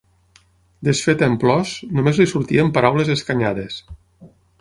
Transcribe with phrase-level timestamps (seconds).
[0.87, 3.77] Desfeta en plors, només li sortien paraules escanyades.